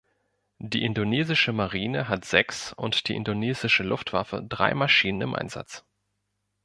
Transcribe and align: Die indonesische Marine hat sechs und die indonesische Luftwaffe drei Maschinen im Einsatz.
Die 0.57 0.83
indonesische 0.83 1.53
Marine 1.53 2.07
hat 2.07 2.25
sechs 2.25 2.73
und 2.73 3.07
die 3.07 3.13
indonesische 3.15 3.83
Luftwaffe 3.83 4.41
drei 4.43 4.73
Maschinen 4.73 5.21
im 5.21 5.35
Einsatz. 5.35 5.85